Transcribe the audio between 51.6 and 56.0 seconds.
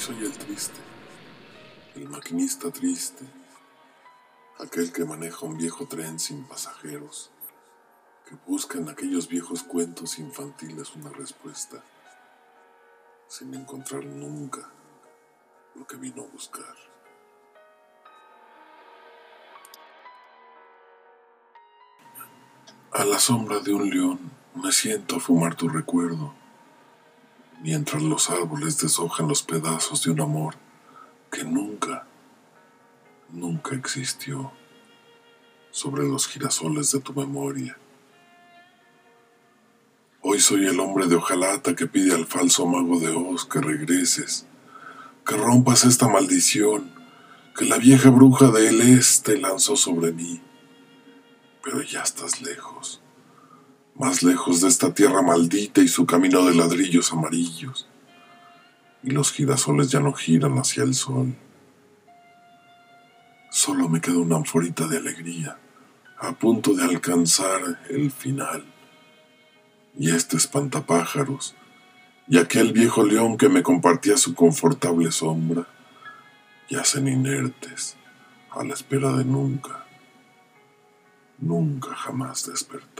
Pero ya estás lejos más lejos de esta tierra maldita y